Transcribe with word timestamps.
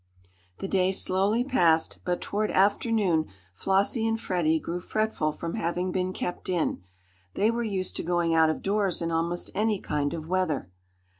The 0.57 0.67
day 0.67 0.91
slowly 0.91 1.43
passed, 1.43 1.99
but 2.03 2.21
toward 2.21 2.49
afternoon 2.49 3.27
Flossie 3.53 4.07
and 4.07 4.19
Freddie 4.19 4.59
grew 4.59 4.79
fretful 4.79 5.31
from 5.31 5.53
having 5.53 5.91
been 5.91 6.11
kept 6.11 6.49
in. 6.49 6.81
They 7.35 7.51
were 7.51 7.61
used 7.61 7.95
to 7.97 8.03
going 8.03 8.33
out 8.33 8.49
of 8.49 8.63
doors 8.63 9.03
in 9.03 9.11
almost 9.11 9.51
any 9.53 9.79
kind 9.79 10.15
of 10.15 10.27
weather. 10.27 10.71